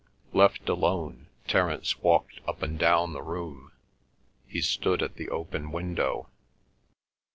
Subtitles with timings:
[0.33, 3.71] Left alone, Terence walked up and down the room;
[4.47, 6.27] he stood at the open window.